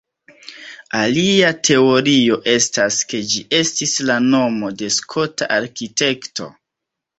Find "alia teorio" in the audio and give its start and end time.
0.99-2.39